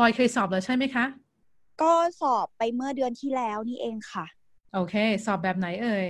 [0.00, 1.04] ลอยเคยสอบแล้วใช่ไหมคะ
[1.82, 4.26] ก็สอบไปเมื่อเดือนที่แล้วนี่เองค่ะ
[4.74, 4.94] โอเค
[5.26, 6.06] สอบแบบไหนเอ่ย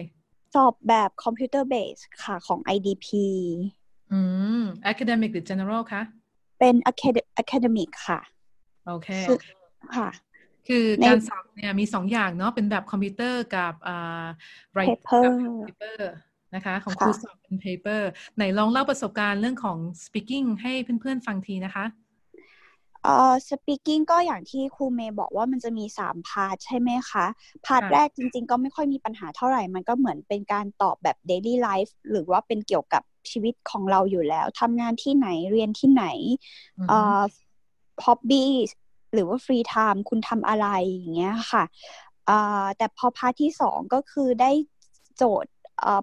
[0.54, 3.08] สอบแบบ computer-based ค่ะของ IDP
[4.13, 4.21] อื
[4.61, 6.03] ม academic หรือ general คะ
[6.58, 6.75] เป็น
[7.42, 8.21] academic ค่ะ
[8.87, 9.09] โอเค
[9.96, 10.11] ค่ะ
[10.68, 14.25] คือการสอบเนี่ยมีสองอย่างเนาะ เป็นแบบคอมพิวเตอร์กับอ่า
[14.77, 15.29] paper
[15.66, 15.98] paper
[16.54, 18.00] นะคะ ของครูสอบเป็น paper
[18.36, 21.84] ไหนลองเล่าประสบการณ์เรื่องของ speaking ให้เพื่อนๆฟังทีนะคะ
[23.04, 27.27] เอ่อ speaking ก็อย่างที่ครูเมย์บอกว่ามันจะมีสาม part ใช่ไหมคะ
[27.66, 36.05] part แรกจริง ๆ ก็ไม่ค่อยมีปัญหาเท่าไหร่ มันก็เหมือนเป็นการตอบแบบ daily life หรือว่าเป็นเกี่ยวกับชีวิตของเราอยู่แล้วทำงานที่ไหนเรียนที่ไหน
[36.88, 37.22] เอ่อ
[38.05, 38.44] hobby
[39.14, 41.64] หรือว่า free time คุณทำอะไรอย่างเงี้ยค่ะ
[42.27, 44.50] เอ่อแต่พอ part ที่สองก็คือได้
[45.16, 46.02] โจทย์เอ่อ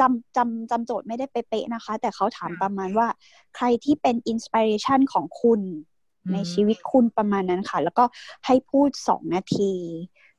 [0.00, 3.08] จำจำจำโจทย์ไม่ได้เป๊ะๆนะคะ แต่เขาถามประมาณว่า
[3.56, 5.60] ใครที่เป็น inspiration ของคุณ
[6.32, 8.04] ในชีวิตคุณประมาณนั้นค่ะ แล้วก็
[8.46, 9.74] ให้พูดสองนาที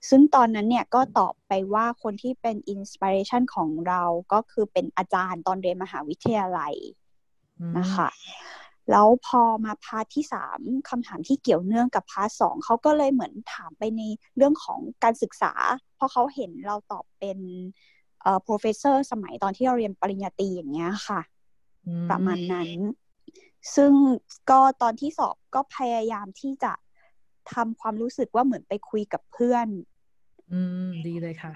[0.10, 6.76] ซึ่งตอนนั้นเนี่ยก็ตอบไปว่าคนที่เป็น inspiration ของเราก็คือเป็นอาจารย์ตอนเรียนมหาวิทยาลัย
[7.78, 8.10] นะคะ
[8.92, 14.02] แล้วพอมา part ที่สามคำถามที่เกี่ยวเนื่องกับ part สองเขาก็เลยเหมือนถามไปใน
[14.36, 15.54] เรื่องของการศึกษา
[15.96, 17.38] เพราะเขาเห็นเราตอบเป็น
[18.22, 21.22] เอ่อ professor สมัยตอนที่เราเรียนปริญญาตรีอย่างเงี้ยค่ะ
[22.10, 22.70] ประมาณนั้น
[23.76, 23.92] ซึ่ง
[24.50, 26.74] ก็ตอนที่สอบก็พยายามที่จะ
[27.54, 29.68] ทำความรู้สึกว่าเหมือนไปคุยกับเพื่อน
[30.52, 31.54] อืม ดีเลยค่ะ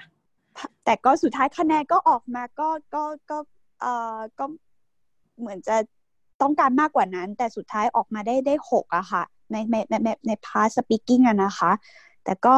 [0.86, 3.38] แต่ก็สุดท้ายคะแนนก็ออกมาก็ก็ก็
[3.82, 4.46] เอ่อก็
[5.40, 5.76] เหมือนจะ
[6.42, 11.72] ต้องการมากกว่านั้น แต่สุดท้ายออกมาได้ได้หกอะค่ะ ในในในใน part speaking อะนะคะ
[12.24, 12.56] แต่ก็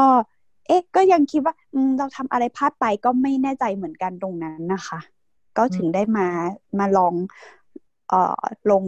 [0.68, 1.56] เอ๊ะ ก็ยังคิดว่า
[1.98, 5.00] เราทำอะไรพลาดไปก็ไม่แน่ใจเหมือนกันตรงนั้นนะคะ
[5.58, 6.28] ก็ถึงได้มา
[6.80, 7.14] มาลอง
[8.12, 8.84] เอ่อลง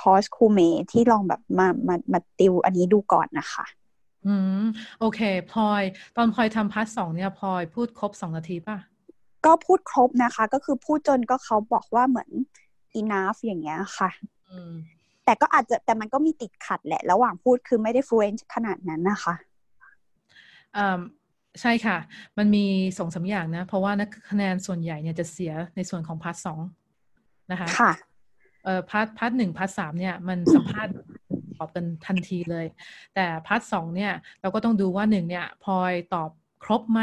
[0.00, 0.60] คอร์สครูเมย์
[0.92, 3.64] ที่ลองแบบมามามาติวอันนี้ดูก่อนนะคะ
[4.26, 4.64] อืม
[5.00, 5.20] โอเค
[5.52, 5.82] พลอย
[6.16, 8.76] ตอนพลอยทำ part สองเนี่ยพลอยพูดครบสองนาทีป่ะ
[9.44, 12.30] ก็พูดครบนะคะ ก็คือพูดจนก็เขาบอกว่าเหมือน
[13.00, 14.10] enough อย่างเงี้ยค่ะ
[15.24, 19.34] แต่ก็อาจจะแต่มันก็มีติดขัดแหละ ระหว่างพูดคือไม่ได้ fluent ขนาดนั้นนะคะ
[20.76, 21.00] อ่า
[21.60, 21.96] ใช่ค่ะ
[22.38, 22.64] มันมี
[22.98, 26.60] สองสามอย่างนะ เพราะว่านักคะแนนส่วนใหญ่เนี่ยจะเสียในส่วนของ part สอง
[27.50, 27.92] นะคะ ค่ะ
[28.64, 30.92] เอ่อ part part หนึ่ง part สามเนี่ยมันสัมภาษณ์
[31.58, 32.66] ตอบกันทันทีเลย
[33.14, 36.30] แต่ part สองเนี่ยเราก็ต้องดูว่าหนึ่งเนี่ยพลอยตอบ
[36.64, 37.00] ครบไหม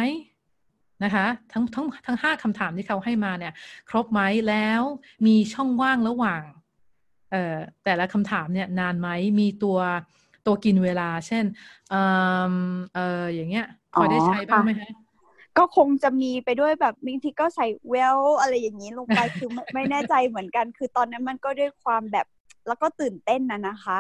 [1.04, 3.54] นะคะทั้งทั้งทั้งห้าคำถามที่เขาให้มาเนี่ย
[3.90, 4.82] ครบไหมแล้ว
[5.26, 6.42] มีช่องว่างระหว่าง
[7.32, 9.80] เอ่อแต่ละคำถามเนี่ยนานไหมมีตัว
[10.46, 11.46] ตัวกินเวลา เช่น
[11.90, 12.02] เอ่
[12.52, 12.54] อ
[12.96, 14.90] เอออย่างเงี้ยพอได้ใช้บ้างไหมคะ
[15.58, 22.28] ก็คงจะมีไปด้วยแบบบางทีก็ใส่เวลอะไรอย่างนี้ลงไปคือไม่แน่ใจเหมือนกัน คือตอนนั้นมันก็ด้วยความแบบ
[22.68, 24.00] แล้วก็ตื่นเต้นนะนะคะ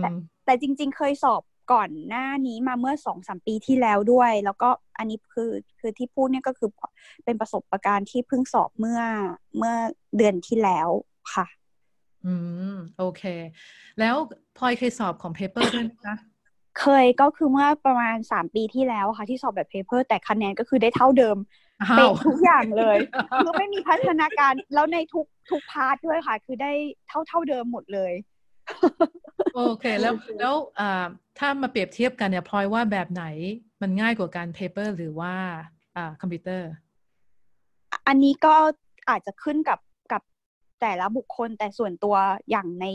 [0.00, 0.08] แต่
[0.44, 1.42] แต่จริง ๆ เคยสอบ
[1.72, 5.50] ก่อนหน้านี้มาเมื่อสองสามปีที่แล้วด้วย แล้วก็อันนี้คือ
[5.80, 6.68] คือที่พูดเนี่ยก็คือ
[7.24, 9.00] เป็นประสบการณ์ที่เพิ่งสอบเมื่อ
[9.58, 9.74] เมื่อ
[10.16, 10.88] เดือนที่แล้ว
[11.34, 11.46] ค่ะ
[12.26, 12.34] อื
[12.72, 13.22] ม โอเค
[14.00, 14.14] แล้ว
[14.56, 16.16] พลอยเคยสอบของ paper ด้วยไหมคะ
[16.80, 21.36] เคยก็คือเมื่อประมาณสามปีที่แล้วค่ะ ที่สอบแบบ paper แต่คะแนนก็คือได้เท่าเดิม
[21.96, 22.98] เป็นทุกอย่างเลย
[23.42, 26.72] คือไม่มีพัฒนาการแล้วในทุกทุก part ด้วยค่ะ คือได้
[27.08, 28.12] เท่าเท่าเดิมหมดเลย
[29.54, 30.54] โอเค แล้วแล้ว
[31.38, 33.24] ถ้ามาเปรียบเทียบกันเนี่ยพลอยว่าแบบไหน
[33.82, 35.34] มันง่ายกว่าการ paper หรือว่า
[36.20, 36.70] คอมพิวเตอร์
[38.06, 38.54] อันนี้ก็
[39.10, 39.78] อาจจะขึ้นกับ
[40.12, 40.22] กับ
[40.80, 42.16] แต่ละบุคคลแต่ส่วนตัว
[42.50, 42.86] อย่างใน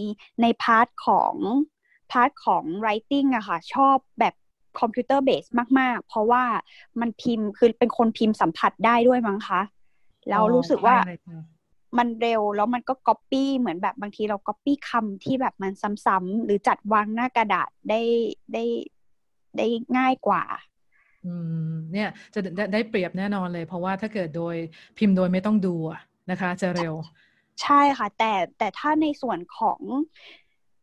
[0.42, 1.34] ในพาร์ทของ
[2.12, 4.34] พาร์ทของ writing อะค่ะ ชอบแบบ
[4.80, 5.46] computer-based
[5.80, 6.44] มาก ๆ เพราะว่า
[7.02, 9.62] มันพิมพ์คือเป็นคนพิมพ์สัมผัสได้ด้วยมั้งคะ
[10.30, 10.96] แล้วรู้สึกว่า
[11.98, 15.74] มันเร็วแล้วมันก็ก๊อปปี้เหมือนแบบบางทีเราก๊อปปี้คำที่แบบมัน
[16.06, 18.02] ซ้ำๆหรือจัดวางหน้ากระดาษได้
[18.54, 18.64] ได้
[19.58, 19.68] ได้
[19.98, 20.44] ง่ายกว่า
[21.26, 21.34] อื
[21.70, 22.40] มเนี่ยจะ
[22.74, 24.56] ได้เปรียบแน่นอนเลย เพราะว่าถ้าเกิดโดย
[24.98, 25.76] พิมพ์โดยไม่ต้องดู
[26.32, 26.94] นะคะ จะเร็ว
[27.62, 29.80] ใช่ค่ะ แต่แต่ถ้าในส่วนของ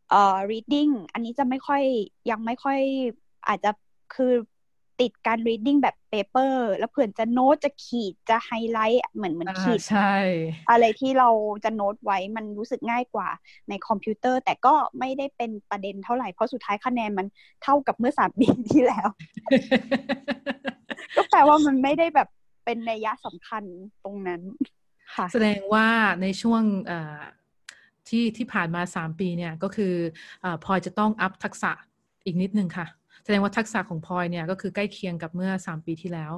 [0.09, 1.83] เอ่อ reading อันนี้จะไม่ค่อย
[2.29, 2.79] ยังไม่ค่อย
[3.47, 3.71] อาจจะ
[4.15, 4.33] คือ
[4.99, 10.15] ติดการ reading แบบ paper แล้วเผื่อจะโน้ตจะขีดจะไฮไลท์เหมือนเหมือนขีดใช่
[10.71, 11.29] อะไรที่เรา
[11.63, 13.29] จะโน้ตไว้มันรู้สึกง่ายกว่า
[13.69, 17.27] ในคอมพิวเตอร์ แต่ก็ไม่ได้เป็นประเด็นเท่าไหร่ เพราะสุดท้ายคะแนนมัน
[17.63, 19.09] เท่ากับเมื่อสามปีที่แล้ว
[21.15, 22.29] ก็แปลว่ามันไม่ได้แบบ
[22.65, 23.63] เป็นนัยยะสำคัญ
[24.03, 24.41] ตรงนั้น
[25.15, 25.87] ค่ะ แสดงว่า
[26.21, 26.63] ในช่วง
[28.09, 29.93] ที่ที่ผ่านมาสามปีเนี่ยก็คือ
[30.43, 31.71] อพลอยจะต้องอัพทักษะ
[32.25, 32.85] อีกนิดนึงค่ะ
[33.23, 36.33] แสดงว่าทักษะของพลอยเนี่ยก็คือใกล้เคียงกับเมื่อสามปีที่แล้ว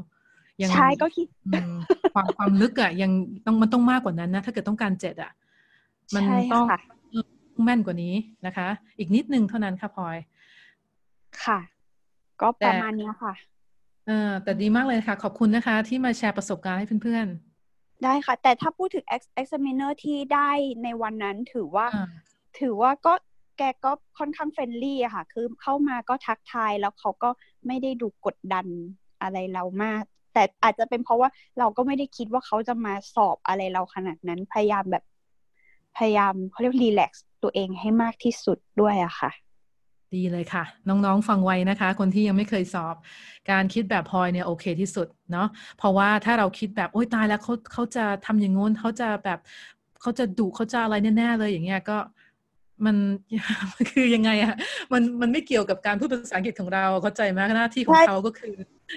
[0.72, 1.28] ใช่ก็คิด
[2.14, 3.12] ความความลึกอะยัง
[3.46, 5.32] ต้องมันต้องมากกว่านั้นนะ ถ้าเกิดต้องการเจ็ดอะ
[6.16, 6.24] มัน
[6.54, 6.66] ต้อง
[7.64, 8.16] แม่นกว่านี้
[8.46, 8.68] นะคะ
[9.00, 10.18] อีกนิดนึงเท่านั้นค่ะพลอย
[11.44, 11.60] ค่ะ
[12.42, 13.34] ก็ประมาณนี้ค่ะ
[14.08, 17.50] เออแต่ดีมากเลยค่ะ ขอบคุณนะคะ ที่มาแชร์ประสบการณ์ให้เพื่อนๆ
[18.03, 19.06] ได้ค่ะ แต่ถ้าพูดถึง
[19.42, 20.51] examiner ที่ได้
[20.83, 21.88] ในวันนั้นถือว่า
[22.59, 23.13] ถือว่าก็
[23.57, 27.30] แกก็ค่อนข้าง friendly อะค่ะ คือเข้ามาก็ทักทายแล้วเขาก็
[27.68, 28.68] ไม่ได้ดูกดดัน
[29.21, 30.03] อะไรเรามาก
[30.33, 35.03] แต่อาจจะเป็นเพราะว่าเราก็ไม่ได้คิดว่าเขาจะมาสอบอะไรเราขนาดนั้น พยายามแบบ
[35.98, 39.31] พยายามเขาเรียก relaxกซ์ตัวเองให้มากที่สุดด้วยอะค่ะ
[40.16, 42.96] ดีเลยค่ะ น้องๆฟังไว้นะคะ คนที่ยังไม่เคยสอบ
[43.52, 45.48] การคิดแบบพลอยเนี่ยโอเคที่สุดเนาะ
[45.78, 49.40] เพราะว่าถ้าเราคิดแบบโอ๊ยตายแล้วเขาเขาจะทำอย่างงู้นเขาจะแบบ
[50.02, 51.98] เขาจะดุเขาจะอะไรแน่ๆเลยอย่างเงี้ยก็
[52.86, 52.96] มัน
[53.92, 54.54] คือยังไงอะ
[54.94, 58.56] มันมันไม่เกี่ยวกับการพูดภาษาอังกฤษของเราเข้าใจไหมหน้าที่ของเขาก็คือ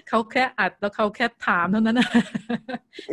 [0.08, 2.08] เขาแค่อัดแล้วเขาแค่ถามเท่านั้นนะ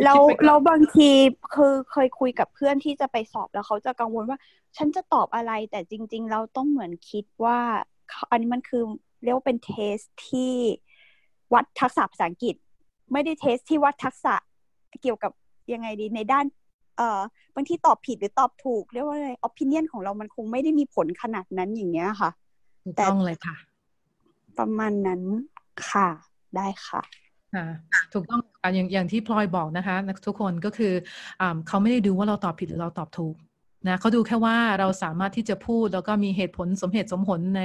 [0.05, 0.13] เรา
[0.45, 1.09] เราบางที
[1.55, 4.39] คือเคยคุยกับเพื่อนที่จะไปสอบแล้วเขาจะกังวลว่า
[4.77, 7.59] ฉันจะตอบอะไรแต่จริง ๆ เราต้องเหมือนคิดว่า
[8.29, 8.83] อันนี้มันคือ
[9.23, 9.97] เรียกว่าเป็นเทส
[10.27, 10.53] ที่
[11.53, 12.55] วัดทักษะภาษาอังกฤษ
[13.11, 14.35] ไม่ได้เทสที่วัดทักษะ
[15.01, 15.31] เกี่ยวกับ
[15.73, 16.45] ยังไงดีในด้าน
[16.97, 17.21] เอ่อ
[17.55, 22.31] บางที่ตอบผิดหรือตอบถูกเรียกว่าอะไรอภินิยนของเรามันคงไม่ได้มีผลขนาดนั้นอย่างเงี้ยค่ะ
[22.85, 23.55] ถูกต้องเลยค่ะ
[24.57, 25.21] ประมาณนั้น
[25.89, 26.07] ค่ะ
[26.55, 27.01] ได้ค่ะ
[28.13, 28.39] ถูกต้อง
[28.75, 29.95] อย่างอย่างที่พลอยบอกนะคะ
[30.27, 30.93] ทุกคนก็คือ
[31.41, 33.35] อเขาไม่ได้ดูว่าเราตอบผิดหรือเราตอบถูก
[33.87, 37.63] นะเขาดูแค่ว่าเราสามารถที่จะพูดแล้วก็มีเหตุผลสมเหตุสมผลใน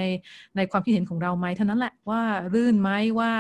[0.57, 2.23] ในความคิดเห็นของเราไหมเท่านั้นแหละว่า
[2.55, 3.33] รื่นไหมว่า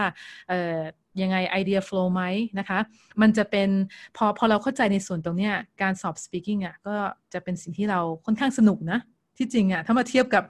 [0.48, 0.78] เอ่อ
[1.22, 2.22] ยังไงไอเดียโฟล์ไหม
[2.58, 2.78] นะคะ
[3.20, 3.68] มันจะเป็น
[4.16, 6.94] พอพอเราเข้าใจในส่วนตรงเนี้ยการสอบ speaking อะก็
[7.32, 8.98] จะเป็นสิ่งที่เราค่อนข้างสนุกนะ
[9.38, 10.44] ที่จริงอะถ้ามาเทียบกับ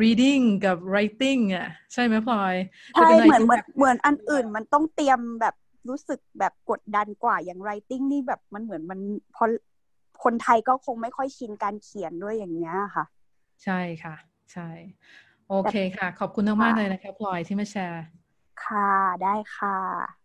[0.00, 2.56] reading กับ writing อะใช่ไหมพลอย
[2.94, 5.54] ใช่เหมือนเหมือนเหมือนอันอื่นมันต้องเตรียมแบบ
[5.88, 9.00] รู้สึกแบบกดดันกว่าอย่าง writing นี่แบบมันเหมือนมัน
[9.36, 9.44] พอ
[10.24, 13.04] คนไทยก็คงไม่ค่อยชินการเขียนด้วยอย่างเงี้ยค่ะ
[13.64, 14.14] ใช่ค่ะ
[14.52, 14.68] ใช่
[15.48, 18.04] โอเคค่ะ ขอบคุณมากๆเลยนะคะพลอยที่มาแชร์
[18.64, 18.90] ค่ะ
[19.22, 20.21] ได้ค่ะ